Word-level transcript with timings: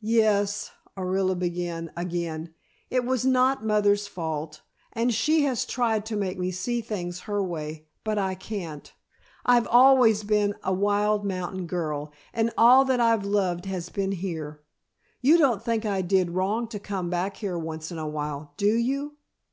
"Yes," 0.00 0.70
Orilla 0.96 1.36
began 1.36 1.90
again, 1.96 2.54
"it 2.88 3.04
was 3.04 3.24
not 3.24 3.66
mother's 3.66 4.06
fault. 4.06 4.62
And 4.92 5.12
she 5.12 5.42
has 5.42 5.66
tried 5.66 6.06
to 6.06 6.14
make 6.16 6.38
me 6.38 6.52
see 6.52 6.80
things 6.80 7.22
her 7.26 7.42
way; 7.42 7.88
but 8.04 8.16
I 8.16 8.36
can't. 8.36 8.92
I've 9.44 9.66
always 9.66 10.22
been 10.22 10.54
a 10.62 10.72
wild 10.72 11.24
mountain 11.24 11.66
girl 11.66 12.12
and 12.32 12.52
all 12.56 12.84
that 12.84 13.00
I've 13.00 13.24
loved 13.24 13.64
has 13.66 13.88
been 13.88 14.12
here. 14.12 14.62
You 15.20 15.36
don't 15.36 15.64
think 15.64 15.84
I 15.84 16.00
did 16.00 16.30
wrong 16.30 16.68
to 16.68 16.78
come 16.78 17.10
back 17.10 17.38
here 17.38 17.58
once 17.58 17.90
in 17.90 17.98
a 17.98 18.06
while, 18.06 18.54
do 18.56 18.72
you?" 18.72 19.16